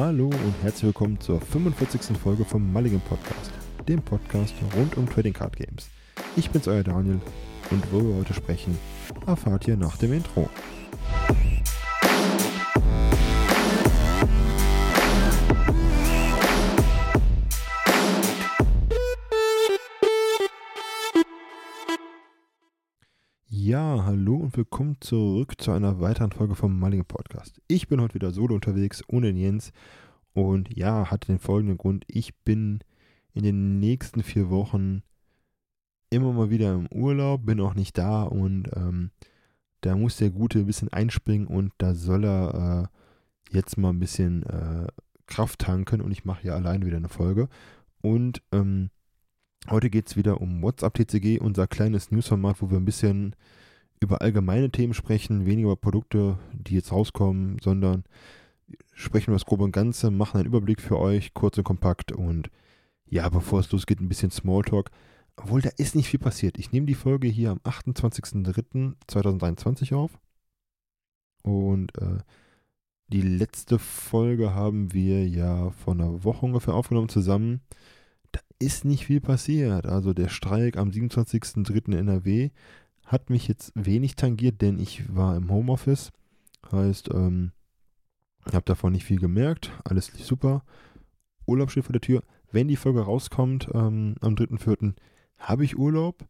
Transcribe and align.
Hallo 0.00 0.28
und 0.28 0.54
herzlich 0.62 0.84
willkommen 0.84 1.20
zur 1.20 1.42
45. 1.42 2.16
Folge 2.16 2.42
vom 2.46 2.72
Mulligan 2.72 3.02
Podcast, 3.02 3.50
dem 3.86 4.00
Podcast 4.00 4.54
rund 4.74 4.96
um 4.96 5.06
Trading 5.06 5.34
Card 5.34 5.54
Games. 5.58 5.90
Ich 6.36 6.48
bin's, 6.48 6.66
euer 6.66 6.82
Daniel, 6.82 7.20
und 7.70 7.92
wo 7.92 8.00
wir 8.00 8.14
heute 8.14 8.32
sprechen, 8.32 8.78
erfahrt 9.26 9.68
ihr 9.68 9.76
nach 9.76 9.98
dem 9.98 10.14
Intro. 10.14 10.48
Hallo 24.06 24.36
und 24.36 24.56
willkommen 24.56 24.96
zurück 25.00 25.60
zu 25.60 25.72
einer 25.72 26.00
weiteren 26.00 26.32
Folge 26.32 26.54
vom 26.54 26.78
Mulligan 26.78 27.04
Podcast. 27.04 27.60
Ich 27.68 27.86
bin 27.86 28.00
heute 28.00 28.14
wieder 28.14 28.30
solo 28.30 28.54
unterwegs, 28.54 29.02
ohne 29.08 29.26
den 29.26 29.36
Jens. 29.36 29.72
Und 30.32 30.74
ja, 30.74 31.10
hatte 31.10 31.26
den 31.26 31.38
folgenden 31.38 31.76
Grund. 31.76 32.06
Ich 32.08 32.34
bin 32.36 32.80
in 33.34 33.42
den 33.42 33.78
nächsten 33.78 34.22
vier 34.22 34.48
Wochen 34.48 35.02
immer 36.08 36.32
mal 36.32 36.48
wieder 36.48 36.72
im 36.72 36.86
Urlaub, 36.90 37.44
bin 37.44 37.60
auch 37.60 37.74
nicht 37.74 37.98
da 37.98 38.22
und 38.22 38.70
ähm, 38.74 39.10
da 39.82 39.94
muss 39.96 40.16
der 40.16 40.30
Gute 40.30 40.60
ein 40.60 40.66
bisschen 40.66 40.90
einspringen 40.90 41.46
und 41.46 41.74
da 41.76 41.94
soll 41.94 42.24
er 42.24 42.88
äh, 43.50 43.54
jetzt 43.54 43.76
mal 43.76 43.90
ein 43.90 44.00
bisschen 44.00 44.44
äh, 44.44 44.86
Kraft 45.26 45.58
tanken 45.58 46.00
und 46.00 46.10
ich 46.10 46.24
mache 46.24 46.46
ja 46.46 46.54
alleine 46.54 46.86
wieder 46.86 46.96
eine 46.96 47.10
Folge. 47.10 47.50
Und 48.00 48.40
ähm, 48.50 48.88
heute 49.68 49.90
geht 49.90 50.08
es 50.08 50.16
wieder 50.16 50.40
um 50.40 50.62
WhatsApp 50.62 50.94
TCG, 50.94 51.38
unser 51.38 51.66
kleines 51.66 52.10
Newsformat, 52.10 52.62
wo 52.62 52.70
wir 52.70 52.78
ein 52.78 52.86
bisschen 52.86 53.36
über 54.00 54.22
allgemeine 54.22 54.70
Themen 54.70 54.94
sprechen, 54.94 55.44
weniger 55.46 55.68
über 55.68 55.76
Produkte, 55.76 56.38
die 56.52 56.74
jetzt 56.74 56.92
rauskommen, 56.92 57.58
sondern 57.62 58.04
sprechen 58.94 59.30
über 59.30 59.36
das 59.36 59.46
grobe 59.46 59.64
und 59.64 59.72
Ganze, 59.72 60.10
machen 60.10 60.38
einen 60.38 60.46
Überblick 60.46 60.80
für 60.80 60.98
euch, 60.98 61.34
kurz 61.34 61.58
und 61.58 61.64
kompakt 61.64 62.12
und 62.12 62.50
ja, 63.06 63.28
bevor 63.28 63.60
es 63.60 63.70
losgeht, 63.72 64.00
ein 64.00 64.08
bisschen 64.08 64.30
Smalltalk. 64.30 64.90
Obwohl, 65.36 65.60
da 65.62 65.70
ist 65.76 65.94
nicht 65.94 66.08
viel 66.08 66.20
passiert. 66.20 66.58
Ich 66.58 66.72
nehme 66.72 66.86
die 66.86 66.94
Folge 66.94 67.28
hier 67.28 67.50
am 67.50 67.58
28.03.2023 67.58 69.94
auf 69.94 70.18
und 71.42 71.96
äh, 71.98 72.18
die 73.08 73.22
letzte 73.22 73.78
Folge 73.78 74.54
haben 74.54 74.92
wir 74.92 75.26
ja 75.26 75.70
vor 75.70 75.94
einer 75.94 76.24
Woche 76.24 76.46
ungefähr 76.46 76.74
aufgenommen 76.74 77.08
zusammen. 77.08 77.60
Da 78.30 78.40
ist 78.60 78.84
nicht 78.84 79.06
viel 79.06 79.20
passiert. 79.20 79.86
Also 79.86 80.14
der 80.14 80.28
Streik 80.28 80.76
am 80.76 80.90
27.03. 80.90 81.86
in 81.86 81.92
NRW 81.94 82.50
hat 83.10 83.28
mich 83.28 83.48
jetzt 83.48 83.72
wenig 83.74 84.14
tangiert, 84.14 84.62
denn 84.62 84.78
ich 84.78 85.14
war 85.14 85.36
im 85.36 85.50
Homeoffice. 85.50 86.12
Heißt, 86.70 87.10
ähm, 87.12 87.50
habe 88.46 88.64
davon 88.64 88.92
nicht 88.92 89.04
viel 89.04 89.18
gemerkt. 89.18 89.72
Alles 89.82 90.12
lief 90.12 90.24
super. 90.24 90.62
Urlaub 91.44 91.72
steht 91.72 91.84
vor 91.84 91.92
der 91.92 92.00
Tür. 92.00 92.22
Wenn 92.52 92.68
die 92.68 92.76
Folge 92.76 93.00
rauskommt 93.00 93.68
ähm, 93.74 94.14
am 94.20 94.34
3.4., 94.34 94.94
habe 95.38 95.64
ich 95.64 95.76
Urlaub. 95.76 96.24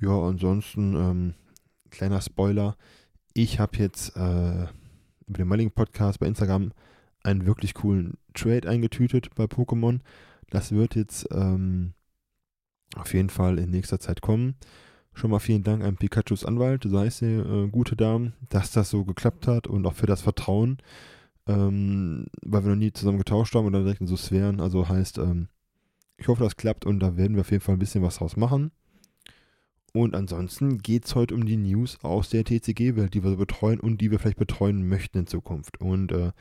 Ja, 0.00 0.20
ansonsten, 0.20 0.96
ähm, 0.96 1.34
kleiner 1.90 2.20
Spoiler. 2.20 2.76
Ich 3.32 3.60
habe 3.60 3.76
jetzt 3.78 4.16
äh, 4.16 4.66
über 5.26 5.38
den 5.38 5.46
Mailing 5.46 5.70
Podcast 5.70 6.18
bei 6.18 6.26
Instagram 6.26 6.72
einen 7.22 7.46
wirklich 7.46 7.72
coolen 7.72 8.14
Trade 8.34 8.68
eingetütet 8.68 9.32
bei 9.36 9.44
Pokémon. 9.44 10.00
Das 10.50 10.72
wird 10.72 10.96
jetzt 10.96 11.28
ähm, 11.30 11.94
auf 12.96 13.14
jeden 13.14 13.30
Fall 13.30 13.60
in 13.60 13.70
nächster 13.70 14.00
Zeit 14.00 14.22
kommen. 14.22 14.56
Schon 15.14 15.30
mal 15.30 15.38
vielen 15.38 15.62
Dank 15.62 15.84
an 15.84 15.96
Pikachus 15.96 16.44
Anwalt, 16.44 16.84
sei 16.84 17.06
es 17.06 17.22
äh, 17.22 17.68
gute 17.68 17.94
Dame, 17.94 18.32
dass 18.48 18.72
das 18.72 18.90
so 18.90 19.04
geklappt 19.04 19.46
hat 19.46 19.68
und 19.68 19.86
auch 19.86 19.94
für 19.94 20.06
das 20.06 20.22
Vertrauen, 20.22 20.78
ähm, 21.46 22.26
weil 22.42 22.64
wir 22.64 22.70
noch 22.70 22.76
nie 22.76 22.92
zusammen 22.92 23.18
getauscht 23.18 23.54
haben 23.54 23.66
und 23.66 23.72
dann 23.72 23.84
direkt 23.84 24.00
in 24.00 24.08
so 24.08 24.16
Sphären. 24.16 24.60
Also 24.60 24.88
heißt, 24.88 25.18
ähm, 25.18 25.48
ich 26.16 26.26
hoffe, 26.26 26.42
das 26.42 26.56
klappt 26.56 26.84
und 26.84 26.98
da 26.98 27.16
werden 27.16 27.36
wir 27.36 27.42
auf 27.42 27.50
jeden 27.52 27.62
Fall 27.62 27.76
ein 27.76 27.78
bisschen 27.78 28.02
was 28.02 28.16
draus 28.16 28.36
machen. 28.36 28.72
Und 29.92 30.16
ansonsten 30.16 30.78
geht 30.78 31.04
es 31.04 31.14
heute 31.14 31.34
um 31.34 31.46
die 31.46 31.56
News 31.56 31.98
aus 32.02 32.28
der 32.28 32.44
TCG-Welt, 32.44 33.14
die 33.14 33.22
wir 33.22 33.30
so 33.30 33.36
betreuen 33.36 33.78
und 33.78 34.00
die 34.00 34.10
wir 34.10 34.18
vielleicht 34.18 34.38
betreuen 34.38 34.88
möchten 34.88 35.18
in 35.18 35.26
Zukunft. 35.28 35.80
Und 35.80 36.10
äh, 36.10 36.32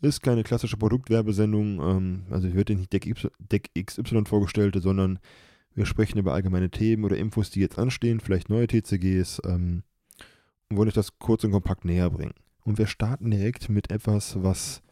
ist 0.00 0.22
keine 0.22 0.42
klassische 0.42 0.78
Produktwerbesendung, 0.78 1.80
ähm, 1.80 2.22
also 2.30 2.52
wird 2.54 2.70
nicht 2.70 2.92
Deck, 2.92 3.14
Deck 3.38 3.70
XY 3.78 4.24
vorgestellt, 4.24 4.76
sondern 4.80 5.18
wir 5.76 5.86
sprechen 5.86 6.18
über 6.18 6.32
allgemeine 6.32 6.70
Themen 6.70 7.04
oder 7.04 7.18
Infos, 7.18 7.50
die 7.50 7.60
jetzt 7.60 7.78
anstehen, 7.78 8.18
vielleicht 8.18 8.48
neue 8.48 8.66
TCGs 8.66 9.42
ähm, 9.44 9.82
und 10.68 10.76
wollen 10.76 10.88
euch 10.88 10.94
das 10.94 11.18
kurz 11.18 11.44
und 11.44 11.52
kompakt 11.52 11.84
näher 11.84 12.10
bringen. 12.10 12.34
Und 12.64 12.78
wir 12.78 12.86
starten 12.86 13.30
direkt 13.30 13.68
mit 13.68 13.92
etwas, 13.92 14.42
was 14.42 14.82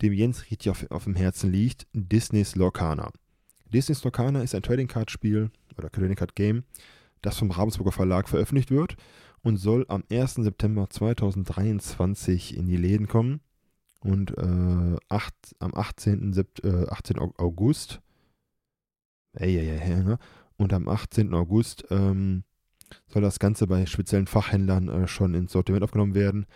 dem 0.00 0.12
Jens 0.12 0.44
richtig 0.50 0.70
auf, 0.70 0.90
auf 0.90 1.04
dem 1.04 1.16
Herzen 1.16 1.50
liegt, 1.50 1.86
Disneys 1.92 2.54
Lorcana. 2.54 3.10
Disneys 3.66 4.04
Lorcana 4.04 4.42
ist 4.42 4.54
ein 4.54 4.62
Trading 4.62 4.86
Card 4.86 5.10
Spiel 5.10 5.50
oder 5.76 5.90
Trading 5.90 6.14
Card 6.14 6.36
Game, 6.36 6.62
das 7.22 7.36
vom 7.36 7.50
Ravensburger 7.50 7.92
Verlag 7.92 8.28
veröffentlicht 8.28 8.70
wird 8.70 8.96
und 9.42 9.56
soll 9.56 9.84
am 9.88 10.04
1. 10.10 10.34
September 10.36 10.88
2023 10.88 12.56
in 12.56 12.66
die 12.66 12.76
Läden 12.76 13.08
kommen 13.08 13.40
und 14.00 14.36
äh, 14.38 14.96
acht, 15.08 15.34
am 15.58 15.74
18. 15.74 16.32
Sept, 16.32 16.64
äh, 16.64 16.86
18. 16.88 17.18
August 17.18 18.00
Ey, 19.32 19.56
ey, 19.58 19.78
ey, 19.78 20.04
ne? 20.04 20.18
Und 20.56 20.72
am 20.72 20.88
18. 20.88 21.32
August 21.34 21.86
ähm, 21.90 22.44
soll 23.06 23.22
das 23.22 23.38
Ganze 23.38 23.66
bei 23.66 23.86
speziellen 23.86 24.26
Fachhändlern 24.26 24.88
äh, 24.88 25.08
schon 25.08 25.34
ins 25.34 25.52
Sortiment 25.52 25.84
aufgenommen 25.84 26.14
werden 26.14 26.46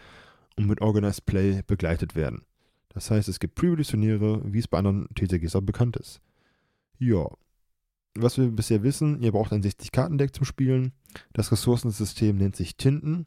und 0.57 0.67
mit 0.67 0.81
Organized 0.81 1.27
Play 1.27 1.62
begleitet 1.67 2.15
werden. 2.15 2.45
Das 2.91 3.11
heißt, 3.11 3.29
es 3.29 3.41
gibt 3.41 3.57
Pre-Release-Turniere, 3.57 4.43
wie 4.53 4.59
es 4.59 4.69
bei 4.69 4.79
anderen 4.79 5.09
TCGs 5.15 5.57
auch 5.57 5.62
bekannt 5.62 5.97
ist. 5.97 6.21
Ja. 6.99 7.27
Was 8.17 8.39
wir 8.39 8.49
bisher 8.51 8.85
wissen, 8.85 9.21
ihr 9.21 9.33
braucht 9.33 9.53
ein 9.53 9.62
60-Karten-Deck 9.62 10.35
zum 10.35 10.45
Spielen. 10.45 10.93
Das 11.33 11.51
Ressourcensystem 11.51 12.37
nennt 12.37 12.55
sich 12.55 12.77
Tinten. 12.77 13.27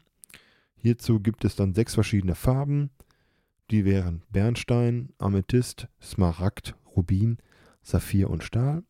Hierzu 0.76 1.20
gibt 1.20 1.44
es 1.44 1.56
dann 1.56 1.74
sechs 1.74 1.94
verschiedene 1.94 2.34
Farben. 2.34 2.90
Die 3.70 3.84
wären 3.84 4.22
Bernstein, 4.30 5.10
Amethyst, 5.18 5.88
Smaragd, 6.00 6.74
Rubin, 6.96 7.36
Saphir 7.82 8.30
und 8.30 8.44
Stahl. 8.44 8.82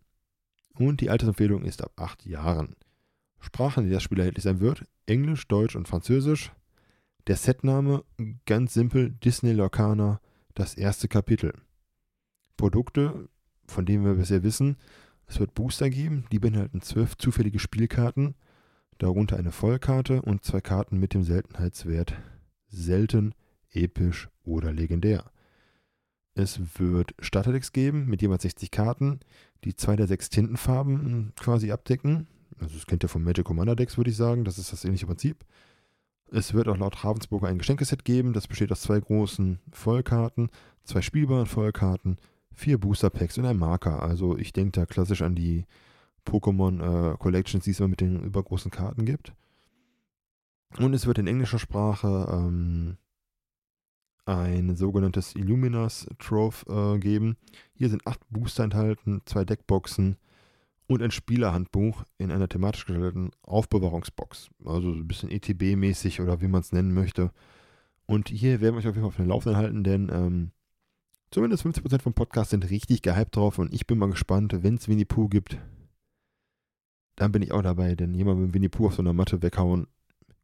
Und 0.78 1.00
die 1.00 1.10
Altersempfehlung 1.10 1.64
ist 1.64 1.82
ab 1.82 1.92
8 1.96 2.24
Jahren. 2.26 2.76
Sprachen, 3.40 3.84
die 3.84 3.90
das 3.90 4.02
Spiel 4.02 4.18
erhältlich 4.20 4.44
sein 4.44 4.60
wird: 4.60 4.84
Englisch, 5.06 5.48
Deutsch 5.48 5.76
und 5.76 5.88
Französisch. 5.88 6.52
Der 7.26 7.36
Setname 7.36 8.04
ganz 8.46 8.74
simpel: 8.74 9.10
Disney 9.10 9.52
Lorcana, 9.52 10.20
das 10.54 10.74
erste 10.74 11.08
Kapitel. 11.08 11.52
Produkte, 12.56 13.28
von 13.66 13.86
denen 13.86 14.04
wir 14.04 14.14
bisher 14.14 14.42
wissen: 14.42 14.76
Es 15.26 15.40
wird 15.40 15.54
Booster 15.54 15.90
geben, 15.90 16.26
die 16.30 16.38
beinhalten 16.38 16.80
zwölf 16.80 17.16
zufällige 17.18 17.58
Spielkarten, 17.58 18.34
darunter 18.98 19.36
eine 19.36 19.52
Vollkarte 19.52 20.22
und 20.22 20.44
zwei 20.44 20.60
Karten 20.60 20.98
mit 20.98 21.12
dem 21.12 21.22
Seltenheitswert 21.22 22.14
selten, 22.68 23.34
episch 23.70 24.28
oder 24.44 24.72
legendär. 24.72 25.30
Es 26.38 26.60
wird 26.78 27.14
Starterdecks 27.18 27.72
geben 27.72 28.06
mit 28.06 28.22
jeweils 28.22 28.42
60 28.42 28.70
Karten, 28.70 29.18
die 29.64 29.74
zwei 29.74 29.96
der 29.96 30.06
sechs 30.06 30.30
Tintenfarben 30.30 31.00
hm, 31.00 31.32
quasi 31.34 31.72
abdecken. 31.72 32.28
Also 32.60 32.76
das 32.76 32.86
kennt 32.86 33.02
ihr 33.04 33.08
vom 33.08 33.24
Magic 33.24 33.44
Commander 33.44 33.74
Decks, 33.74 33.96
würde 33.96 34.10
ich 34.10 34.16
sagen. 34.16 34.44
Das 34.44 34.56
ist 34.56 34.72
das 34.72 34.84
ähnliche 34.84 35.06
Prinzip. 35.06 35.44
Es 36.30 36.54
wird 36.54 36.68
auch 36.68 36.76
laut 36.76 37.02
Ravensburger 37.02 37.48
ein 37.48 37.58
Geschenkeset 37.58 38.04
geben. 38.04 38.34
Das 38.34 38.46
besteht 38.46 38.70
aus 38.70 38.82
zwei 38.82 39.00
großen 39.00 39.58
Vollkarten, 39.72 40.50
zwei 40.84 41.02
spielbaren 41.02 41.46
Vollkarten, 41.46 42.18
vier 42.52 42.78
Booster 42.78 43.10
Packs 43.10 43.36
und 43.36 43.44
einem 43.44 43.58
Marker. 43.58 44.00
Also 44.00 44.38
ich 44.38 44.52
denke 44.52 44.78
da 44.78 44.86
klassisch 44.86 45.22
an 45.22 45.34
die 45.34 45.64
Pokémon 46.24 47.14
äh, 47.14 47.16
Collections, 47.16 47.64
die 47.64 47.72
es 47.72 47.80
immer 47.80 47.88
mit 47.88 48.00
den 48.00 48.22
übergroßen 48.22 48.70
Karten 48.70 49.04
gibt. 49.04 49.32
Und 50.78 50.94
es 50.94 51.04
wird 51.06 51.18
in 51.18 51.26
englischer 51.26 51.58
Sprache 51.58 52.28
ähm, 52.30 52.96
ein 54.28 54.76
sogenanntes 54.76 55.34
Illuminas 55.34 56.06
Trove 56.18 56.64
äh, 56.68 56.98
geben. 56.98 57.36
Hier 57.72 57.88
sind 57.88 58.06
acht 58.06 58.20
Booster 58.28 58.64
enthalten, 58.64 59.22
zwei 59.24 59.44
Deckboxen 59.44 60.16
und 60.86 61.02
ein 61.02 61.10
Spielerhandbuch 61.10 62.04
in 62.18 62.30
einer 62.30 62.48
thematisch 62.48 62.84
gestalteten 62.84 63.30
Aufbewahrungsbox. 63.42 64.50
Also 64.64 64.92
so 64.92 64.98
ein 64.98 65.08
bisschen 65.08 65.30
ETB-mäßig 65.30 66.20
oder 66.20 66.42
wie 66.42 66.48
man 66.48 66.60
es 66.60 66.72
nennen 66.72 66.92
möchte. 66.92 67.32
Und 68.06 68.28
hier 68.28 68.60
werden 68.60 68.74
wir 68.74 68.80
euch 68.80 68.88
auf 68.88 68.94
jeden 68.96 69.00
Fall 69.00 69.08
auf 69.08 69.16
den 69.16 69.28
Laufenden 69.28 69.56
halten, 69.56 69.84
denn 69.84 70.10
ähm, 70.12 70.50
zumindest 71.30 71.64
50% 71.64 72.02
vom 72.02 72.14
Podcast 72.14 72.50
sind 72.50 72.68
richtig 72.68 73.02
gehypt 73.02 73.36
drauf 73.36 73.58
und 73.58 73.72
ich 73.72 73.86
bin 73.86 73.98
mal 73.98 74.10
gespannt, 74.10 74.62
wenn 74.62 74.74
es 74.74 74.88
Winnie 74.88 75.04
Pooh 75.04 75.28
gibt, 75.28 75.58
dann 77.16 77.32
bin 77.32 77.42
ich 77.42 77.52
auch 77.52 77.62
dabei, 77.62 77.94
denn 77.94 78.14
jemand 78.14 78.40
mit 78.40 78.54
Winnie 78.54 78.68
Pooh 78.68 78.86
auf 78.86 78.94
so 78.94 79.02
einer 79.02 79.12
Matte 79.12 79.42
weghauen, 79.42 79.88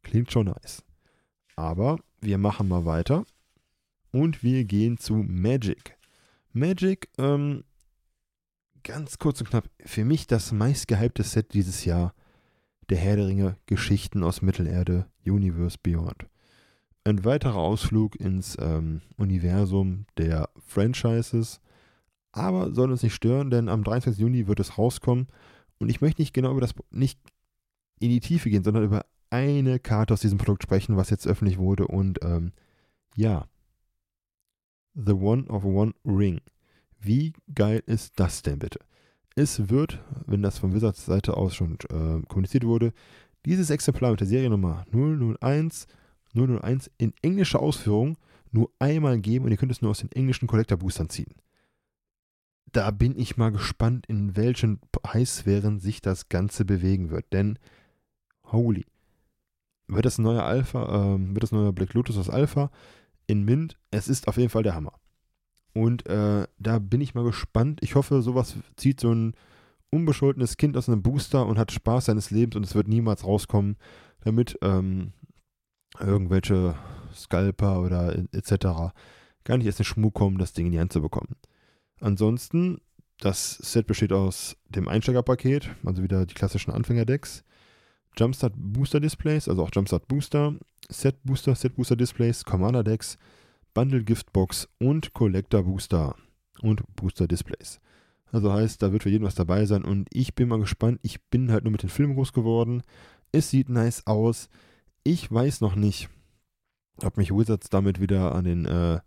klingt 0.03 0.31
schon 0.31 0.47
nice. 0.47 0.83
Aber 1.55 1.97
wir 2.21 2.37
machen 2.37 2.67
mal 2.67 2.85
weiter 2.85 3.25
und 4.15 4.43
wir 4.43 4.63
gehen 4.63 4.97
zu 4.97 5.15
Magic. 5.15 5.97
Magic, 6.53 7.09
ähm, 7.17 7.65
ganz 8.83 9.19
kurz 9.19 9.41
und 9.41 9.49
knapp, 9.49 9.69
für 9.83 10.05
mich 10.05 10.25
das 10.25 10.53
meistgehypte 10.53 11.21
Set 11.23 11.53
dieses 11.53 11.83
Jahr. 11.83 12.13
Der 12.87 12.97
Herr 12.97 13.17
der 13.17 13.27
Ringe, 13.27 13.57
Geschichten 13.65 14.23
aus 14.23 14.41
Mittelerde, 14.41 15.07
Universe 15.25 15.77
Beyond. 15.83 16.27
ein 17.03 17.25
weiterer 17.25 17.57
Ausflug 17.57 18.15
ins 18.15 18.55
ähm, 18.57 19.01
Universum 19.17 20.05
der 20.17 20.49
Franchises. 20.65 21.59
Aber 22.31 22.73
soll 22.73 22.91
uns 22.91 23.03
nicht 23.03 23.15
stören, 23.15 23.49
denn 23.49 23.67
am 23.67 23.83
23. 23.83 24.21
Juni 24.21 24.47
wird 24.47 24.61
es 24.61 24.77
rauskommen. 24.77 25.27
Und 25.77 25.89
ich 25.89 25.99
möchte 25.99 26.21
nicht 26.21 26.33
genau 26.33 26.51
über 26.51 26.61
das, 26.61 26.73
nicht 26.89 27.19
in 27.99 28.11
die 28.11 28.21
Tiefe 28.21 28.49
gehen, 28.49 28.63
sondern 28.63 28.85
über 28.85 29.05
eine 29.29 29.77
Karte 29.77 30.13
aus 30.13 30.21
diesem 30.21 30.37
Produkt 30.37 30.63
sprechen, 30.63 30.95
was 30.95 31.09
jetzt 31.09 31.27
öffentlich 31.27 31.57
wurde. 31.57 31.85
Und 31.85 32.19
ähm, 32.23 32.53
ja, 33.17 33.45
The 34.95 35.13
One 35.13 35.47
of 35.47 35.65
One 35.65 35.93
Ring. 36.05 36.39
Wie 36.99 37.33
geil 37.53 37.83
ist 37.85 38.19
das 38.19 38.41
denn 38.41 38.59
bitte? 38.59 38.79
Es 39.35 39.69
wird, 39.69 39.99
wenn 40.25 40.41
das 40.41 40.59
von 40.59 40.73
Wizards 40.73 41.05
Seite 41.05 41.35
aus 41.35 41.53
schon 41.53 41.77
äh, 41.89 42.25
kommuniziert 42.27 42.63
wurde, 42.63 42.93
dieses 43.45 43.69
Exemplar 43.69 44.11
mit 44.11 44.21
der 44.21 44.27
Seriennummer 44.27 44.85
001 44.91 45.87
001 46.33 46.91
in 46.97 47.13
englischer 47.21 47.59
Ausführung 47.59 48.17
nur 48.51 48.71
einmal 48.79 49.19
geben 49.19 49.45
und 49.45 49.51
ihr 49.51 49.57
könnt 49.57 49.71
es 49.71 49.81
nur 49.81 49.91
aus 49.91 49.99
den 49.99 50.11
englischen 50.11 50.47
Collector 50.47 50.77
Boostern 50.77 51.09
ziehen. 51.09 51.35
Da 52.71 52.91
bin 52.91 53.17
ich 53.17 53.37
mal 53.37 53.51
gespannt, 53.51 54.05
in 54.07 54.35
welchen 54.35 54.79
Preissphären 54.91 55.79
sich 55.79 56.01
das 56.01 56.29
Ganze 56.29 56.65
bewegen 56.65 57.09
wird. 57.09 57.31
Denn, 57.31 57.59
holy, 58.45 58.85
wird 59.87 60.05
das 60.05 60.17
neue 60.17 60.43
Alpha, 60.43 61.15
äh, 61.15 61.19
wird 61.19 61.43
das 61.43 61.51
neue 61.51 61.73
Black 61.73 61.93
Lotus 61.93 62.17
aus 62.17 62.29
Alpha 62.29 62.71
in 63.27 63.43
Mint? 63.43 63.77
Es 63.91 64.07
ist 64.07 64.27
auf 64.27 64.37
jeden 64.37 64.49
Fall 64.49 64.63
der 64.63 64.75
Hammer. 64.75 64.99
Und 65.73 66.05
äh, 66.07 66.47
da 66.57 66.79
bin 66.79 67.01
ich 67.01 67.15
mal 67.15 67.25
gespannt. 67.25 67.79
Ich 67.83 67.95
hoffe, 67.95 68.21
sowas 68.21 68.55
zieht 68.77 68.99
so 68.99 69.13
ein 69.13 69.33
unbescholtenes 69.89 70.57
Kind 70.57 70.77
aus 70.77 70.87
einem 70.87 71.01
Booster 71.01 71.45
und 71.45 71.57
hat 71.57 71.71
Spaß 71.71 72.05
seines 72.05 72.31
Lebens 72.31 72.55
und 72.55 72.65
es 72.65 72.75
wird 72.75 72.87
niemals 72.87 73.25
rauskommen, 73.25 73.77
damit 74.21 74.57
ähm, 74.61 75.13
irgendwelche 75.99 76.75
Scalper 77.13 77.81
oder 77.81 78.17
etc. 78.33 78.93
gar 79.43 79.57
nicht 79.57 79.65
erst 79.65 79.79
in 79.79 79.85
Schmuck 79.85 80.13
kommen, 80.13 80.37
das 80.37 80.53
Ding 80.53 80.67
in 80.67 80.71
die 80.71 80.79
Hand 80.79 80.93
zu 80.93 81.01
bekommen. 81.01 81.35
Ansonsten, 81.99 82.81
das 83.19 83.57
Set 83.57 83.87
besteht 83.87 84.11
aus 84.11 84.57
dem 84.69 84.87
Einsteigerpaket, 84.87 85.69
also 85.85 86.03
wieder 86.03 86.25
die 86.25 86.33
klassischen 86.33 86.71
Anfängerdecks, 86.71 87.43
Jumpstart 88.17 88.53
Booster 88.55 88.99
Displays, 88.99 89.47
also 89.47 89.63
auch 89.63 89.71
Jumpstart 89.73 90.07
Booster, 90.07 90.55
Set 90.89 91.17
Booster, 91.23 91.55
Set 91.55 91.75
Booster 91.75 91.95
Displays, 91.95 92.43
Commander 92.43 92.83
Decks, 92.83 93.17
Bundle 93.73 94.03
Giftbox 94.03 94.67
und 94.79 95.13
Collector 95.13 95.63
Booster 95.63 96.15
und 96.61 96.83
Booster 96.95 97.27
Displays. 97.27 97.79
Also 98.31 98.51
heißt, 98.51 98.81
da 98.81 98.91
wird 98.91 99.03
für 99.03 99.09
jeden 99.09 99.25
was 99.25 99.35
dabei 99.35 99.65
sein 99.65 99.83
und 99.83 100.07
ich 100.11 100.35
bin 100.35 100.49
mal 100.49 100.59
gespannt. 100.59 100.99
Ich 101.03 101.23
bin 101.25 101.51
halt 101.51 101.63
nur 101.63 101.71
mit 101.71 101.83
den 101.83 101.89
Filmen 101.89 102.15
groß 102.15 102.33
geworden. 102.33 102.83
Es 103.31 103.49
sieht 103.49 103.69
nice 103.69 104.05
aus. 104.07 104.49
Ich 105.03 105.31
weiß 105.31 105.61
noch 105.61 105.75
nicht, 105.75 106.09
ob 107.03 107.17
mich 107.17 107.31
Wizards 107.31 107.69
damit 107.69 107.99
wieder 107.99 108.33
an 108.33 108.45
den 108.45 108.65
äh, 108.65 108.99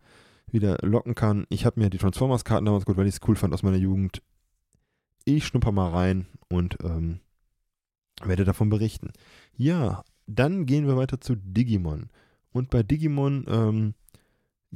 wieder 0.51 0.79
locken 0.83 1.15
kann. 1.15 1.47
Ich 1.51 1.67
habe 1.67 1.81
mir 1.81 1.91
die 1.91 1.99
Transformers-Karten 1.99 2.65
damals 2.65 2.85
gut, 2.85 2.97
weil 2.97 3.07
ich 3.07 3.17
es 3.17 3.29
cool 3.29 3.37
fand 3.37 3.53
aus 3.53 3.63
meiner 3.63 3.77
Jugend. 3.77 4.23
Ich 5.25 5.47
schnupper 5.47 5.73
mal 5.73 5.91
rein 5.91 6.27
und 6.49 6.79
ähm, 6.83 7.21
werde 8.23 8.45
davon 8.45 8.71
berichten. 8.71 9.13
Ja, 9.57 10.05
dann 10.29 10.67
gehen 10.67 10.87
wir 10.87 10.97
weiter 10.97 11.21
zu 11.21 11.35
Digimon. 11.35 12.11
Und 12.53 12.71
bei 12.71 12.83
Digimon 12.83 13.47
ähm, 13.49 13.95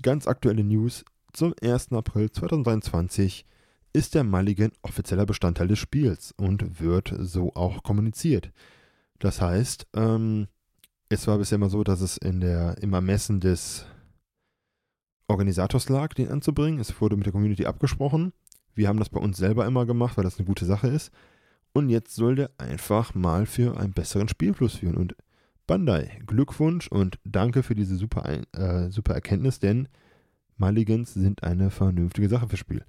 ganz 0.00 0.26
aktuelle 0.26 0.64
News. 0.64 1.04
Zum 1.32 1.54
1. 1.62 1.92
April 1.92 2.30
2023 2.30 3.46
ist 3.92 4.14
der 4.14 4.24
Mulligan 4.24 4.72
offizieller 4.82 5.26
Bestandteil 5.26 5.68
des 5.68 5.78
Spiels 5.78 6.32
und 6.36 6.80
wird 6.80 7.14
so 7.18 7.54
auch 7.54 7.82
kommuniziert. 7.82 8.50
Das 9.18 9.40
heißt, 9.40 9.86
ähm, 9.94 10.48
es 11.08 11.26
war 11.26 11.38
bisher 11.38 11.56
immer 11.56 11.70
so, 11.70 11.84
dass 11.84 12.00
es 12.00 12.16
in 12.16 12.40
der, 12.40 12.78
im 12.82 12.94
Ermessen 12.94 13.40
des 13.40 13.86
Organisators 15.28 15.88
lag, 15.88 16.14
den 16.14 16.30
anzubringen. 16.30 16.80
Es 16.80 17.00
wurde 17.00 17.16
mit 17.16 17.26
der 17.26 17.32
Community 17.32 17.66
abgesprochen. 17.66 18.32
Wir 18.74 18.88
haben 18.88 18.98
das 18.98 19.10
bei 19.10 19.20
uns 19.20 19.36
selber 19.36 19.66
immer 19.66 19.84
gemacht, 19.84 20.16
weil 20.16 20.24
das 20.24 20.38
eine 20.38 20.46
gute 20.46 20.64
Sache 20.64 20.88
ist. 20.88 21.12
Und 21.74 21.90
jetzt 21.90 22.14
soll 22.14 22.36
der 22.36 22.50
einfach 22.58 23.14
mal 23.14 23.46
für 23.46 23.78
einen 23.78 23.92
besseren 23.92 24.28
Spielfluss 24.28 24.76
führen. 24.76 24.96
Und 24.96 25.14
Bandai, 25.72 26.20
Glückwunsch 26.26 26.88
und 26.88 27.18
danke 27.24 27.62
für 27.62 27.74
diese 27.74 27.96
super, 27.96 28.28
äh, 28.52 28.90
super 28.90 29.14
Erkenntnis, 29.14 29.58
denn 29.58 29.88
Mulligans 30.58 31.14
sind 31.14 31.44
eine 31.44 31.70
vernünftige 31.70 32.28
Sache 32.28 32.46
fürs 32.46 32.60
Spiel. 32.60 32.84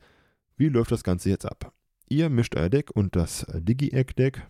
Wie 0.57 0.67
läuft 0.67 0.91
das 0.91 1.05
Ganze 1.05 1.29
jetzt 1.29 1.45
ab? 1.45 1.71
Ihr 2.09 2.27
mischt 2.27 2.57
euer 2.57 2.67
Deck 2.67 2.91
und 2.91 3.15
das 3.15 3.45
Digi-Egg-Deck. 3.53 4.45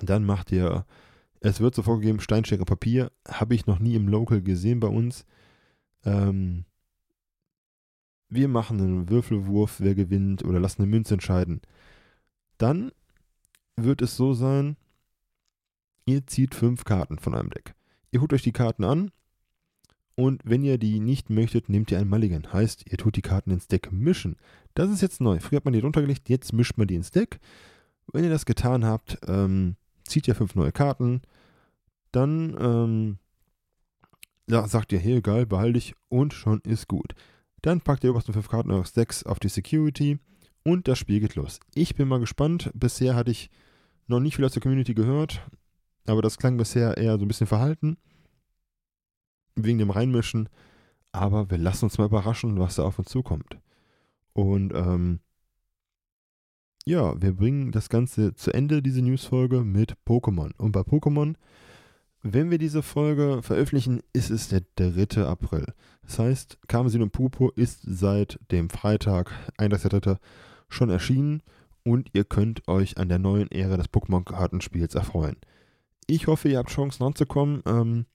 Dann 0.00 0.24
macht 0.24 0.50
ihr 0.50 0.84
es 1.38 1.60
wird 1.60 1.76
so 1.76 1.84
vorgegeben, 1.84 2.18
Steinschere 2.18 2.64
Papier. 2.64 3.12
Habe 3.28 3.54
ich 3.54 3.66
noch 3.66 3.78
nie 3.78 3.94
im 3.94 4.08
Local 4.08 4.42
gesehen 4.42 4.80
bei 4.80 4.88
uns. 4.88 5.24
Ähm, 6.04 6.64
wir 8.30 8.48
machen 8.48 8.80
einen 8.80 9.10
Würfelwurf, 9.10 9.76
wer 9.78 9.94
gewinnt, 9.94 10.44
oder 10.44 10.58
lassen 10.58 10.82
eine 10.82 10.90
Münze 10.90 11.14
entscheiden. 11.14 11.60
Dann 12.58 12.90
wird 13.76 14.02
es 14.02 14.16
so 14.16 14.34
sein, 14.34 14.76
ihr 16.04 16.26
zieht 16.26 16.54
fünf 16.54 16.84
Karten 16.84 17.18
von 17.18 17.34
einem 17.34 17.50
Deck. 17.50 17.74
Ihr 18.10 18.20
holt 18.20 18.32
euch 18.32 18.42
die 18.42 18.52
Karten 18.52 18.84
an 18.84 19.10
und 20.14 20.42
wenn 20.44 20.62
ihr 20.62 20.78
die 20.78 21.00
nicht 21.00 21.30
möchtet, 21.30 21.68
nehmt 21.68 21.90
ihr 21.90 21.98
einen 21.98 22.10
Mulligan. 22.10 22.52
Heißt, 22.52 22.84
ihr 22.90 22.98
tut 22.98 23.16
die 23.16 23.22
Karten 23.22 23.50
ins 23.50 23.68
Deck 23.68 23.90
mischen. 23.90 24.36
Das 24.74 24.90
ist 24.90 25.00
jetzt 25.00 25.20
neu. 25.20 25.40
Früher 25.40 25.56
hat 25.56 25.64
man 25.64 25.74
die 25.74 25.80
runtergelegt, 25.80 26.28
jetzt 26.28 26.52
mischt 26.52 26.76
man 26.76 26.86
die 26.86 26.96
ins 26.96 27.10
Deck. 27.10 27.40
Wenn 28.12 28.24
ihr 28.24 28.30
das 28.30 28.46
getan 28.46 28.84
habt, 28.84 29.18
ähm, 29.26 29.76
zieht 30.04 30.28
ihr 30.28 30.34
fünf 30.34 30.54
neue 30.54 30.72
Karten, 30.72 31.22
dann 32.10 32.56
ähm, 32.60 33.18
ja, 34.48 34.66
sagt 34.68 34.92
ihr, 34.92 34.98
hey, 34.98 35.20
geil, 35.22 35.46
behalte 35.46 35.78
ich 35.78 35.94
und 36.08 36.34
schon 36.34 36.60
ist 36.60 36.88
gut. 36.88 37.14
Dann 37.62 37.80
packt 37.80 38.04
ihr 38.04 38.10
obersten 38.10 38.32
fünf 38.32 38.48
Karten 38.48 38.70
eures 38.70 38.92
Decks 38.92 39.24
auf 39.24 39.38
die 39.38 39.48
Security 39.48 40.18
und 40.64 40.88
das 40.88 40.98
Spiel 40.98 41.20
geht 41.20 41.36
los. 41.36 41.60
Ich 41.74 41.94
bin 41.94 42.08
mal 42.08 42.20
gespannt. 42.20 42.70
Bisher 42.74 43.14
hatte 43.14 43.30
ich 43.30 43.50
noch 44.08 44.20
nicht 44.20 44.36
viel 44.36 44.44
aus 44.44 44.52
der 44.52 44.62
Community 44.62 44.94
gehört, 44.94 45.40
aber 46.06 46.22
das 46.22 46.38
klang 46.38 46.56
bisher 46.56 46.96
eher 46.96 47.18
so 47.18 47.24
ein 47.24 47.28
bisschen 47.28 47.46
verhalten. 47.46 47.96
Wegen 49.54 49.78
dem 49.78 49.90
Reinmischen. 49.90 50.48
Aber 51.12 51.50
wir 51.50 51.58
lassen 51.58 51.86
uns 51.86 51.98
mal 51.98 52.06
überraschen, 52.06 52.58
was 52.58 52.76
da 52.76 52.84
auf 52.84 52.98
uns 52.98 53.08
zukommt. 53.08 53.58
Und 54.32 54.72
ähm, 54.74 55.20
ja, 56.84 57.20
wir 57.20 57.36
bringen 57.36 57.70
das 57.70 57.88
Ganze 57.88 58.34
zu 58.34 58.52
Ende, 58.52 58.82
diese 58.82 59.02
Newsfolge, 59.02 59.62
mit 59.62 59.94
Pokémon. 60.06 60.52
Und 60.56 60.72
bei 60.72 60.80
Pokémon, 60.80 61.34
wenn 62.22 62.50
wir 62.50 62.58
diese 62.58 62.82
Folge 62.82 63.40
veröffentlichen, 63.42 64.00
ist 64.12 64.30
es 64.30 64.48
der 64.48 64.62
3. 64.76 65.24
April. 65.24 65.66
Das 66.02 66.18
heißt, 66.18 66.58
Karmesin 66.66 67.02
und 67.02 67.12
Pupo 67.12 67.50
ist 67.50 67.82
seit 67.82 68.40
dem 68.50 68.70
Freitag, 68.70 69.32
31.3., 69.58 70.18
schon 70.68 70.90
erschienen 70.90 71.42
und 71.84 72.08
ihr 72.14 72.24
könnt 72.24 72.66
euch 72.66 72.96
an 72.96 73.08
der 73.08 73.18
neuen 73.18 73.50
Ära 73.50 73.76
des 73.76 73.92
Pokémon-Kartenspiels 73.92 74.94
erfreuen. 74.94 75.36
Ich 76.06 76.26
hoffe, 76.26 76.48
ihr 76.48 76.58
habt 76.58 76.70
Chancen 76.70 77.02
ranzukommen. 77.02 77.62
Ähm, 77.66 78.06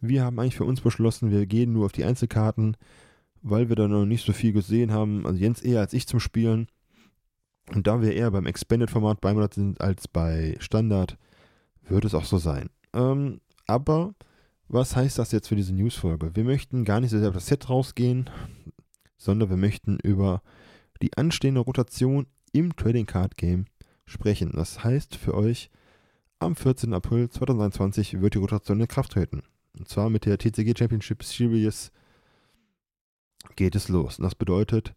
wir 0.00 0.24
haben 0.24 0.38
eigentlich 0.38 0.56
für 0.56 0.64
uns 0.64 0.80
beschlossen, 0.80 1.30
wir 1.30 1.46
gehen 1.46 1.72
nur 1.72 1.86
auf 1.86 1.92
die 1.92 2.04
Einzelkarten, 2.04 2.76
weil 3.42 3.68
wir 3.68 3.76
da 3.76 3.88
noch 3.88 4.04
nicht 4.04 4.24
so 4.24 4.32
viel 4.32 4.52
gesehen 4.52 4.92
haben. 4.92 5.26
Also 5.26 5.38
Jens 5.38 5.62
eher 5.62 5.80
als 5.80 5.92
ich 5.92 6.06
zum 6.06 6.20
Spielen. 6.20 6.68
Und 7.74 7.86
da 7.86 8.00
wir 8.00 8.14
eher 8.14 8.30
beim 8.30 8.46
Expanded-Format 8.46 9.20
bei 9.20 9.34
Monat 9.34 9.54
sind 9.54 9.80
als 9.80 10.06
bei 10.08 10.56
Standard, 10.60 11.18
wird 11.82 12.04
es 12.04 12.14
auch 12.14 12.24
so 12.24 12.38
sein. 12.38 12.70
Ähm, 12.92 13.40
aber 13.66 14.14
was 14.68 14.96
heißt 14.96 15.18
das 15.18 15.32
jetzt 15.32 15.48
für 15.48 15.56
diese 15.56 15.74
Newsfolge? 15.74 16.34
Wir 16.34 16.44
möchten 16.44 16.84
gar 16.84 17.00
nicht 17.00 17.10
so 17.10 17.18
sehr 17.18 17.28
auf 17.28 17.34
das 17.34 17.46
Set 17.46 17.68
rausgehen, 17.68 18.30
sondern 19.16 19.50
wir 19.50 19.56
möchten 19.56 19.98
über 20.02 20.42
die 21.02 21.16
anstehende 21.16 21.60
Rotation 21.60 22.26
im 22.52 22.74
Trading 22.74 23.06
Card 23.06 23.36
Game 23.36 23.66
sprechen. 24.06 24.52
Das 24.54 24.82
heißt 24.82 25.16
für 25.16 25.34
euch, 25.34 25.70
am 26.38 26.56
14. 26.56 26.92
April 26.92 27.28
2021 27.28 28.20
wird 28.20 28.34
die 28.34 28.38
Rotation 28.38 28.80
in 28.80 28.88
Kraft 28.88 29.12
treten. 29.12 29.42
Und 29.78 29.88
zwar 29.88 30.10
mit 30.10 30.24
der 30.24 30.38
TCG 30.38 30.76
Championship 30.76 31.22
Series 31.22 31.92
geht 33.56 33.74
es 33.74 33.88
los. 33.88 34.18
Und 34.18 34.24
das 34.24 34.34
bedeutet, 34.34 34.94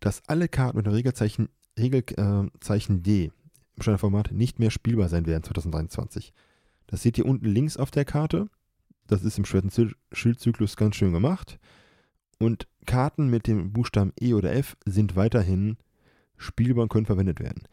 dass 0.00 0.22
alle 0.28 0.48
Karten 0.48 0.76
mit 0.76 0.86
dem 0.86 0.92
Regelzeichen 0.92 1.48
Regelzeichen 1.78 3.02
D 3.02 3.32
im 3.76 3.82
Standardformat 3.82 4.30
nicht 4.30 4.60
mehr 4.60 4.70
spielbar 4.70 5.08
sein 5.08 5.26
werden 5.26 5.42
2023. 5.42 6.32
Das 6.86 7.02
seht 7.02 7.18
ihr 7.18 7.26
unten 7.26 7.46
links 7.46 7.76
auf 7.76 7.90
der 7.90 8.04
Karte. 8.04 8.48
Das 9.06 9.24
ist 9.24 9.38
im 9.38 9.44
Schildzyklus 9.44 10.76
ganz 10.76 10.96
schön 10.96 11.12
gemacht. 11.12 11.58
Und 12.38 12.68
Karten 12.86 13.28
mit 13.28 13.46
dem 13.46 13.72
Buchstaben 13.72 14.12
E 14.20 14.34
oder 14.34 14.54
F 14.54 14.76
sind 14.86 15.16
weiterhin 15.16 15.76
spielbar 16.36 16.84
und 16.84 16.88
können 16.90 17.06
verwendet 17.06 17.40
werden. 17.40 17.64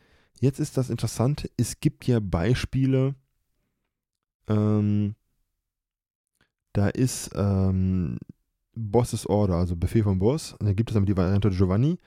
Jetzt 0.41 0.59
ist 0.59 0.75
das 0.75 0.89
Interessante, 0.89 1.51
es 1.55 1.79
gibt 1.79 2.07
ja 2.07 2.19
Beispiele, 2.19 3.13
ähm, 4.47 5.13
da 6.73 6.89
ist 6.89 7.29
ähm, 7.35 8.17
Bosses 8.73 9.27
Order, 9.27 9.57
also 9.57 9.75
Befehl 9.75 10.01
vom 10.01 10.17
Boss. 10.17 10.53
Und 10.53 10.65
dann 10.65 10.75
gibt 10.75 10.89
es 10.89 10.97
aber 10.97 11.05
die 11.05 11.15
Variante 11.15 11.51
Giovanni 11.51 11.99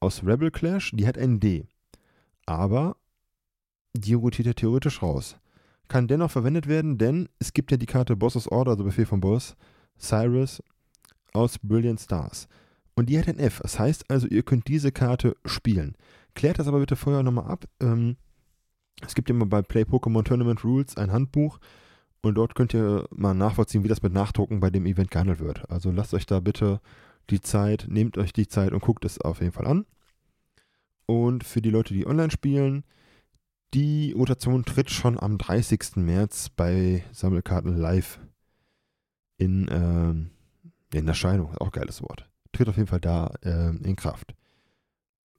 aus 0.00 0.24
Rebel 0.24 0.50
Clash, 0.50 0.90
die 0.92 1.06
hat 1.06 1.16
ein 1.18 1.38
D. 1.38 1.66
Aber 2.46 2.96
die 3.92 4.14
rotiert 4.14 4.46
ja 4.46 4.54
theoretisch 4.54 5.00
raus. 5.00 5.36
Kann 5.86 6.08
dennoch 6.08 6.32
verwendet 6.32 6.66
werden, 6.66 6.98
denn 6.98 7.28
es 7.38 7.52
gibt 7.52 7.70
ja 7.70 7.76
die 7.76 7.86
Karte 7.86 8.16
Bosses 8.16 8.50
Order, 8.50 8.72
also 8.72 8.82
Befehl 8.82 9.06
vom 9.06 9.20
Boss, 9.20 9.54
Cyrus 9.96 10.60
aus 11.32 11.60
Brilliant 11.60 12.00
Stars. 12.00 12.48
Und 12.96 13.08
die 13.08 13.20
hat 13.20 13.28
ein 13.28 13.38
F. 13.38 13.60
Das 13.62 13.78
heißt 13.78 14.10
also, 14.10 14.26
ihr 14.26 14.42
könnt 14.42 14.66
diese 14.66 14.90
Karte 14.90 15.36
spielen. 15.44 15.94
Klärt 16.34 16.58
das 16.58 16.68
aber 16.68 16.80
bitte 16.80 16.96
vorher 16.96 17.22
nochmal 17.22 17.50
ab. 17.50 17.64
Ähm, 17.80 18.16
es 19.02 19.14
gibt 19.14 19.30
immer 19.30 19.46
bei 19.46 19.62
Play 19.62 19.82
Pokémon 19.82 20.24
Tournament 20.24 20.64
Rules 20.64 20.96
ein 20.96 21.12
Handbuch 21.12 21.58
und 22.22 22.34
dort 22.34 22.54
könnt 22.54 22.74
ihr 22.74 23.06
mal 23.10 23.34
nachvollziehen, 23.34 23.84
wie 23.84 23.88
das 23.88 24.02
mit 24.02 24.12
Nachdrucken 24.12 24.60
bei 24.60 24.70
dem 24.70 24.86
Event 24.86 25.10
gehandelt 25.10 25.40
wird. 25.40 25.70
Also 25.70 25.90
lasst 25.90 26.14
euch 26.14 26.26
da 26.26 26.40
bitte 26.40 26.80
die 27.30 27.40
Zeit, 27.40 27.86
nehmt 27.88 28.18
euch 28.18 28.32
die 28.32 28.48
Zeit 28.48 28.72
und 28.72 28.80
guckt 28.80 29.04
es 29.04 29.20
auf 29.20 29.40
jeden 29.40 29.52
Fall 29.52 29.66
an. 29.66 29.86
Und 31.06 31.44
für 31.44 31.62
die 31.62 31.70
Leute, 31.70 31.94
die 31.94 32.06
online 32.06 32.30
spielen, 32.30 32.84
die 33.74 34.12
Rotation 34.12 34.64
tritt 34.64 34.90
schon 34.90 35.18
am 35.20 35.38
30. 35.38 35.96
März 35.96 36.48
bei 36.50 37.04
Sammelkarten 37.12 37.76
live 37.76 38.18
in, 39.36 39.68
äh, 39.68 40.96
in 40.96 41.08
Erscheinung. 41.08 41.56
Auch 41.58 41.70
geiles 41.70 42.02
Wort. 42.02 42.28
Tritt 42.52 42.68
auf 42.68 42.76
jeden 42.76 42.88
Fall 42.88 43.00
da 43.00 43.32
äh, 43.42 43.70
in 43.70 43.96
Kraft. 43.96 44.34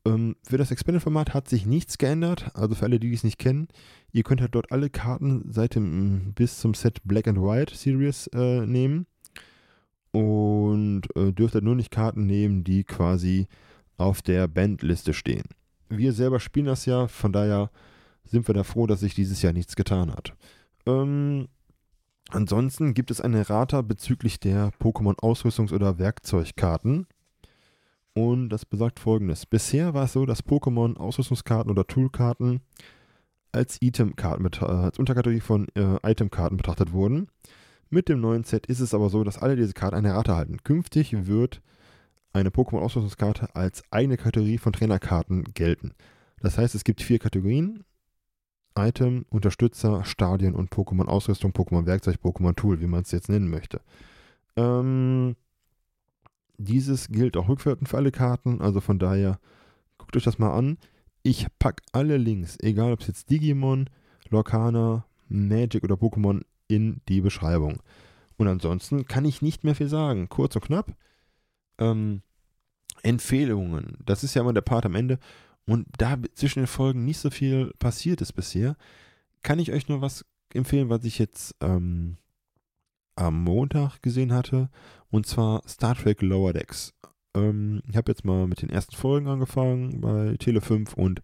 Ähm, 0.05 0.35
für 0.47 0.57
das 0.57 0.71
Expanded-Format 0.71 1.33
hat 1.33 1.47
sich 1.49 1.65
nichts 1.65 1.97
geändert. 1.97 2.51
Also 2.53 2.75
für 2.75 2.85
alle, 2.85 2.99
die 2.99 3.13
es 3.13 3.23
nicht 3.23 3.39
kennen, 3.39 3.67
ihr 4.11 4.23
könnt 4.23 4.41
halt 4.41 4.55
dort 4.55 4.71
alle 4.71 4.89
Karten 4.89 5.51
seit 5.51 5.75
dem 5.75 6.33
bis 6.33 6.59
zum 6.59 6.73
Set 6.73 7.01
Black 7.03 7.27
and 7.27 7.39
White 7.39 7.75
Series 7.75 8.27
äh, 8.27 8.65
nehmen. 8.65 9.05
Und 10.11 11.03
äh, 11.15 11.31
dürft 11.31 11.53
halt 11.53 11.63
nur 11.63 11.75
nicht 11.75 11.91
Karten 11.91 12.25
nehmen, 12.25 12.63
die 12.63 12.83
quasi 12.83 13.47
auf 13.97 14.21
der 14.21 14.47
Bandliste 14.47 15.13
stehen. 15.13 15.43
Wir 15.89 16.13
selber 16.13 16.39
spielen 16.39 16.65
das 16.65 16.85
ja, 16.85 17.07
von 17.07 17.31
daher 17.31 17.69
sind 18.23 18.47
wir 18.47 18.55
da 18.55 18.63
froh, 18.63 18.87
dass 18.87 19.01
sich 19.01 19.13
dieses 19.13 19.41
Jahr 19.41 19.53
nichts 19.53 19.75
getan 19.75 20.11
hat. 20.11 20.33
Ähm, 20.85 21.47
ansonsten 22.29 22.93
gibt 22.93 23.11
es 23.11 23.21
eine 23.21 23.49
Rata 23.49 23.81
bezüglich 23.81 24.39
der 24.39 24.71
Pokémon-Ausrüstungs- 24.79 25.73
oder 25.73 25.99
Werkzeugkarten. 25.99 27.07
Und 28.19 28.49
das 28.49 28.65
besagt 28.65 28.99
folgendes. 28.99 29.45
Bisher 29.45 29.93
war 29.93 30.03
es 30.03 30.11
so, 30.11 30.25
dass 30.25 30.43
Pokémon 30.43 30.97
Ausrüstungskarten 30.97 31.71
oder 31.71 31.87
Toolkarten 31.87 32.59
als 33.53 33.81
äh, 33.81 33.91
als 34.21 34.99
Unterkategorie 34.99 35.39
von 35.39 35.69
äh, 35.75 35.95
Itemkarten 36.05 36.57
betrachtet 36.57 36.91
wurden. 36.91 37.29
Mit 37.89 38.09
dem 38.09 38.19
neuen 38.19 38.43
Set 38.43 38.65
ist 38.65 38.81
es 38.81 38.93
aber 38.93 39.09
so, 39.09 39.23
dass 39.23 39.37
alle 39.37 39.55
diese 39.55 39.71
Karten 39.71 39.95
eine 39.95 40.13
Rate 40.13 40.35
halten. 40.35 40.57
Künftig 40.65 41.27
wird 41.27 41.61
eine 42.33 42.49
Pokémon-Ausrüstungskarte 42.49 43.55
als 43.55 43.83
eigene 43.89 44.17
Kategorie 44.17 44.57
von 44.57 44.73
Trainerkarten 44.73 45.45
gelten. 45.53 45.93
Das 46.41 46.57
heißt, 46.57 46.75
es 46.75 46.83
gibt 46.83 47.01
vier 47.01 47.19
Kategorien. 47.19 47.85
Item, 48.77 49.27
Unterstützer, 49.29 50.03
Stadien 50.03 50.55
und 50.55 50.71
Pokémon-Ausrüstung, 50.71 51.51
Pokémon-Werkzeug, 51.53 52.17
Pokémon-Tool, 52.21 52.81
wie 52.81 52.87
man 52.87 53.03
es 53.03 53.11
jetzt 53.11 53.29
nennen 53.29 53.49
möchte. 53.49 53.79
Ähm, 54.57 55.37
dieses 56.59 57.07
gilt 57.07 57.37
auch 57.37 57.49
rückwärts 57.49 57.89
für 57.89 57.97
alle 57.97 58.11
Karten, 58.11 58.61
also 58.61 58.81
von 58.81 58.99
daher 58.99 59.39
guckt 59.97 60.15
euch 60.15 60.23
das 60.23 60.37
mal 60.37 60.53
an. 60.53 60.77
Ich 61.23 61.47
packe 61.57 61.81
alle 61.91 62.17
Links, 62.17 62.57
egal 62.61 62.93
ob 62.93 63.01
es 63.01 63.07
jetzt 63.07 63.29
Digimon, 63.29 63.89
Lorcana, 64.29 65.05
Magic 65.29 65.83
oder 65.83 65.95
Pokémon, 65.95 66.41
in 66.67 67.01
die 67.07 67.21
Beschreibung. 67.21 67.81
Und 68.37 68.47
ansonsten 68.47 69.05
kann 69.05 69.25
ich 69.25 69.41
nicht 69.41 69.63
mehr 69.63 69.75
viel 69.75 69.89
sagen. 69.89 70.29
Kurz 70.29 70.55
und 70.55 70.63
knapp. 70.63 70.95
Ähm, 71.77 72.21
Empfehlungen. 73.01 73.97
Das 74.05 74.23
ist 74.23 74.35
ja 74.35 74.41
immer 74.41 74.53
der 74.53 74.61
Part 74.61 74.85
am 74.85 74.95
Ende. 74.95 75.19
Und 75.65 75.87
da 75.97 76.17
zwischen 76.35 76.59
den 76.59 76.67
Folgen 76.67 77.05
nicht 77.05 77.19
so 77.19 77.29
viel 77.29 77.73
passiert 77.79 78.21
ist 78.21 78.33
bisher, 78.33 78.75
kann 79.43 79.59
ich 79.59 79.71
euch 79.71 79.87
nur 79.87 80.01
was 80.01 80.25
empfehlen, 80.53 80.89
was 80.89 81.03
ich 81.03 81.19
jetzt 81.19 81.55
ähm, 81.61 82.17
am 83.19 83.43
Montag 83.43 84.01
gesehen 84.01 84.33
hatte. 84.33 84.69
Und 85.11 85.27
zwar 85.27 85.61
Star 85.67 85.95
Trek 85.95 86.21
Lower 86.21 86.53
Decks. 86.53 86.93
Ähm, 87.35 87.81
ich 87.87 87.97
habe 87.97 88.11
jetzt 88.11 88.25
mal 88.25 88.47
mit 88.47 88.61
den 88.61 88.69
ersten 88.69 88.95
Folgen 88.95 89.27
angefangen 89.27 90.01
bei 90.01 90.35
Tele 90.37 90.61
5 90.61 90.93
und 90.93 91.21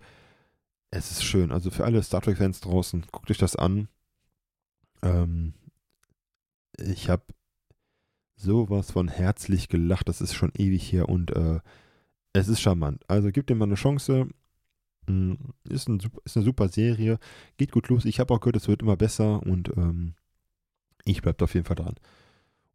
es 0.91 1.11
ist 1.11 1.23
schön. 1.23 1.51
Also 1.51 1.71
für 1.71 1.85
alle 1.85 2.01
Star 2.03 2.21
Trek-Fans 2.21 2.61
draußen, 2.61 3.05
guckt 3.11 3.31
euch 3.31 3.37
das 3.37 3.55
an. 3.55 3.87
Ähm, 5.01 5.53
ich 6.77 7.09
habe 7.09 7.23
sowas 8.35 8.91
von 8.91 9.07
herzlich 9.07 9.69
gelacht. 9.69 10.09
Das 10.09 10.21
ist 10.21 10.33
schon 10.33 10.51
ewig 10.57 10.91
her 10.91 11.09
und 11.09 11.31
äh, 11.31 11.59
es 12.33 12.47
ist 12.47 12.61
charmant. 12.61 13.03
Also 13.07 13.31
gebt 13.31 13.49
dem 13.49 13.57
mal 13.57 13.65
eine 13.65 13.75
Chance. 13.75 14.27
Hm, 15.07 15.37
ist, 15.69 15.87
ein, 15.87 16.01
ist 16.25 16.35
eine 16.35 16.45
super 16.45 16.67
Serie. 16.67 17.19
Geht 17.57 17.71
gut 17.71 17.87
los. 17.89 18.05
Ich 18.05 18.19
habe 18.19 18.33
auch 18.33 18.41
gehört, 18.41 18.57
es 18.57 18.67
wird 18.67 18.81
immer 18.81 18.97
besser 18.97 19.41
und 19.43 19.69
ähm, 19.77 20.15
ich 21.05 21.21
bleibe 21.21 21.43
auf 21.43 21.53
jeden 21.53 21.65
Fall 21.65 21.77
dran. 21.77 21.95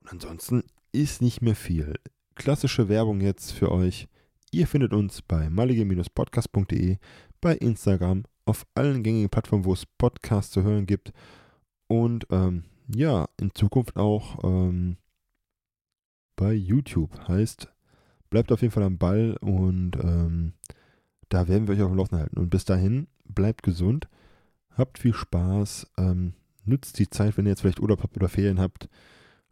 Und 0.03 0.13
ansonsten 0.13 0.65
ist 0.93 1.21
nicht 1.21 1.43
mehr 1.43 1.55
viel. 1.55 1.95
Klassische 2.35 2.89
Werbung 2.89 3.21
jetzt 3.21 3.53
für 3.53 3.71
euch. 3.71 4.09
Ihr 4.51 4.67
findet 4.67 4.93
uns 4.95 5.23
bei 5.23 5.51
malige-podcast.de, 5.51 6.97
bei 7.41 7.55
Instagram, 7.57 8.25
auf 8.47 8.67
allen 8.75 9.03
gängigen 9.03 9.29
Plattformen, 9.31 9.65
wo 9.65 9.73
es 9.73 9.87
Podcasts 9.87 10.53
zu 10.53 10.63
hören 10.63 10.87
gibt. 10.87 11.13
Und 11.87 12.27
ähm, 12.31 12.65
ja, 12.89 13.29
in 13.39 13.55
Zukunft 13.55 13.97
auch 13.97 14.43
ähm, 14.43 14.97
bei 16.37 16.53
YouTube. 16.53 17.29
Heißt, 17.29 17.69
bleibt 18.31 18.51
auf 18.51 18.63
jeden 18.63 18.73
Fall 18.73 18.83
am 18.83 18.99
Ball 18.99 19.37
und 19.41 19.97
ähm, 19.97 20.55
da 21.29 21.47
werden 21.47 21.69
wir 21.69 21.75
euch 21.75 21.83
auf 21.83 21.91
dem 21.91 21.99
Laufen 21.99 22.19
halten. 22.19 22.39
Und 22.39 22.51
bis 22.51 22.65
dahin, 22.65 23.07
bleibt 23.25 23.63
gesund, 23.63 24.09
habt 24.77 24.99
viel 24.99 25.15
Spaß, 25.15 25.87
ähm, 25.99 26.35
nutzt 26.65 26.99
die 26.99 27.11
Zeit, 27.11 27.37
wenn 27.37 27.47
ihr 27.47 27.51
jetzt 27.51 27.63
vielleicht 27.63 27.81
Urlaub 27.81 28.03
habt 28.03 28.17
oder 28.17 28.29
Ferien 28.29 28.61
habt. 28.61 28.89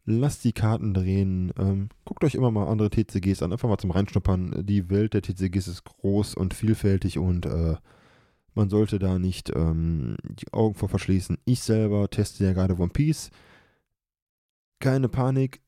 Lasst 0.04 0.44
die 0.44 0.52
Karten 0.52 0.94
drehen. 0.94 1.52
Ähm, 1.58 1.90
guckt 2.04 2.24
euch 2.24 2.34
immer 2.34 2.50
mal 2.50 2.66
andere 2.66 2.90
TCGs 2.90 3.42
an. 3.42 3.52
Einfach 3.52 3.68
mal 3.68 3.78
zum 3.78 3.90
Reinschnuppern. 3.90 4.64
Die 4.66 4.88
Welt 4.88 5.14
der 5.14 5.22
TCGs 5.22 5.68
ist 5.68 5.84
groß 5.84 6.34
und 6.34 6.54
vielfältig 6.54 7.18
und 7.18 7.44
äh, 7.44 7.76
man 8.54 8.70
sollte 8.70 8.98
da 8.98 9.18
nicht 9.18 9.52
ähm, 9.54 10.16
die 10.24 10.52
Augen 10.52 10.74
vor 10.74 10.88
verschließen. 10.88 11.38
Ich 11.44 11.60
selber 11.60 12.08
teste 12.10 12.44
ja 12.44 12.52
gerade 12.52 12.78
One 12.78 12.88
Piece. 12.88 13.30
Keine 14.80 15.08
Panik. 15.08 15.60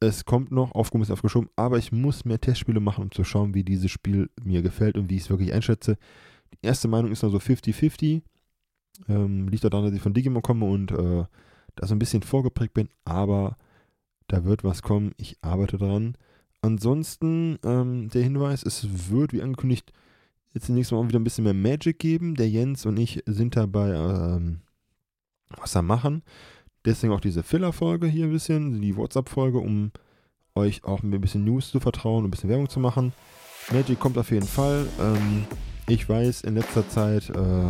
Es 0.00 0.24
kommt 0.24 0.52
noch, 0.52 0.72
Aufkommen 0.72 1.02
ist 1.02 1.10
aufgeschoben, 1.10 1.50
aber 1.56 1.78
ich 1.78 1.90
muss 1.90 2.24
mehr 2.24 2.40
Testspiele 2.40 2.78
machen, 2.78 3.04
um 3.04 3.10
zu 3.10 3.24
schauen, 3.24 3.54
wie 3.54 3.64
dieses 3.64 3.90
Spiel 3.90 4.30
mir 4.40 4.62
gefällt 4.62 4.96
und 4.96 5.10
wie 5.10 5.16
ich 5.16 5.22
es 5.22 5.30
wirklich 5.30 5.52
einschätze. 5.52 5.96
Die 6.52 6.58
erste 6.66 6.86
Meinung 6.86 7.10
ist 7.10 7.22
noch 7.22 7.30
so 7.30 7.38
50-50. 7.38 8.22
Ähm, 9.08 9.48
liegt 9.48 9.64
daran, 9.64 9.84
dass 9.84 9.94
ich 9.94 10.02
von 10.02 10.14
Digimon 10.14 10.42
komme 10.42 10.66
und 10.66 10.90
äh, 10.92 11.24
da 11.76 11.86
so 11.86 11.94
ein 11.94 11.98
bisschen 11.98 12.22
vorgeprägt 12.22 12.74
bin, 12.74 12.88
aber 13.04 13.56
da 14.26 14.44
wird 14.44 14.64
was 14.64 14.82
kommen. 14.82 15.12
Ich 15.16 15.36
arbeite 15.40 15.78
daran. 15.78 16.16
Ansonsten 16.60 17.58
ähm, 17.64 18.10
der 18.10 18.22
Hinweis, 18.22 18.62
es 18.64 19.10
wird, 19.10 19.32
wie 19.32 19.42
angekündigt, 19.42 19.92
jetzt 20.52 20.68
nächsten 20.68 20.96
Mal 20.96 21.08
wieder 21.08 21.20
ein 21.20 21.24
bisschen 21.24 21.44
mehr 21.44 21.54
Magic 21.54 21.98
geben. 21.98 22.34
Der 22.34 22.48
Jens 22.48 22.84
und 22.84 22.96
ich 22.98 23.22
sind 23.26 23.56
dabei, 23.56 23.90
ähm, 23.90 24.60
was 25.56 25.72
da 25.72 25.82
machen. 25.82 26.22
Deswegen 26.84 27.12
auch 27.12 27.20
diese 27.20 27.42
Filler-Folge 27.42 28.06
hier 28.06 28.26
ein 28.26 28.32
bisschen, 28.32 28.80
die 28.80 28.96
WhatsApp-Folge, 28.96 29.58
um 29.58 29.92
euch 30.54 30.84
auch 30.84 31.02
ein 31.02 31.20
bisschen 31.20 31.44
News 31.44 31.70
zu 31.70 31.80
vertrauen, 31.80 32.24
ein 32.24 32.30
bisschen 32.30 32.50
Werbung 32.50 32.68
zu 32.68 32.80
machen. 32.80 33.12
Magic 33.72 34.00
kommt 34.00 34.18
auf 34.18 34.30
jeden 34.30 34.46
Fall. 34.46 34.86
Ähm, 35.00 35.44
ich 35.86 36.08
weiß, 36.08 36.42
in 36.42 36.54
letzter 36.54 36.88
Zeit 36.88 37.30
äh, 37.30 37.68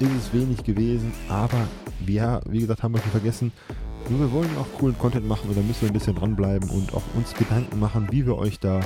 ist 0.00 0.10
es 0.12 0.32
wenig 0.32 0.62
gewesen, 0.62 1.12
aber 1.28 1.66
wir, 2.00 2.40
wie 2.48 2.60
gesagt, 2.60 2.82
haben 2.82 2.94
wir 2.94 3.00
nicht 3.00 3.10
vergessen. 3.10 3.52
Nur 4.08 4.20
wir 4.20 4.32
wollen 4.32 4.50
auch 4.58 4.78
coolen 4.78 4.96
Content 4.98 5.26
machen 5.26 5.48
und 5.48 5.56
da 5.56 5.62
müssen 5.62 5.82
wir 5.82 5.90
ein 5.90 5.92
bisschen 5.92 6.14
dranbleiben 6.14 6.70
und 6.70 6.94
auch 6.94 7.02
uns 7.14 7.34
Gedanken 7.34 7.78
machen, 7.78 8.08
wie 8.10 8.24
wir 8.24 8.36
euch 8.36 8.58
da 8.58 8.80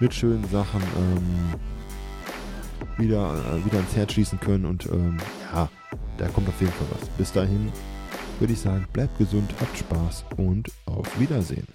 mit 0.00 0.12
schönen 0.12 0.44
Sachen 0.48 0.82
ähm, 0.96 1.54
wieder, 2.98 3.34
äh, 3.34 3.64
wieder 3.64 3.76
ans 3.76 3.96
Herz 3.96 4.12
schießen 4.12 4.40
können. 4.40 4.64
Und 4.64 4.86
ähm, 4.86 5.18
ja, 5.52 5.68
da 6.18 6.28
kommt 6.28 6.48
auf 6.48 6.60
jeden 6.60 6.72
Fall 6.72 6.86
was. 6.98 7.08
Bis 7.10 7.32
dahin 7.32 7.70
würde 8.38 8.52
ich 8.52 8.60
sagen, 8.60 8.86
bleibt 8.92 9.16
gesund, 9.18 9.50
habt 9.60 9.76
Spaß 9.78 10.24
und 10.36 10.70
auf 10.86 11.20
Wiedersehen. 11.20 11.66